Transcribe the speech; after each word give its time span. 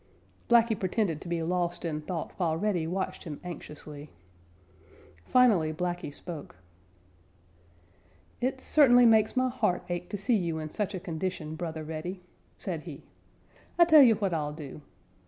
Blacky 0.49 0.73
pretended 0.79 1.21
to 1.21 1.27
be 1.27 1.43
lost 1.43 1.85
in 1.85 2.01
thought 2.01 2.31
while 2.37 2.57
Reddy 2.57 2.87
watched 2.87 3.23
him 3.23 3.39
anxiously. 3.43 4.09
Finally 5.27 5.73
Blacky 5.73 6.11
spoke. 6.11 6.55
"It 8.41 8.59
certainly 8.59 9.05
makes 9.05 9.37
my 9.37 9.49
heart 9.49 9.83
ache 9.89 10.09
to 10.09 10.17
see 10.17 10.35
you 10.35 10.57
in 10.57 10.71
such 10.71 10.95
a 10.95 10.99
condition, 10.99 11.53
Brother 11.55 11.83
Reddy," 11.83 12.23
said 12.57 12.81
he. 12.81 13.03
"I 13.77 13.85
tell 13.85 14.01
you 14.01 14.15
what 14.15 14.33
I'll 14.33 14.53
do. 14.53 14.81